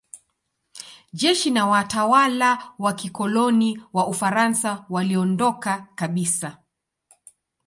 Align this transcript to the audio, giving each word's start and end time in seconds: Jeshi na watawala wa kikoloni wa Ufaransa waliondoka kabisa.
Jeshi 1.13 1.51
na 1.51 1.67
watawala 1.67 2.73
wa 2.79 2.93
kikoloni 2.93 3.83
wa 3.93 4.07
Ufaransa 4.07 4.85
waliondoka 4.89 5.87
kabisa. 5.95 6.57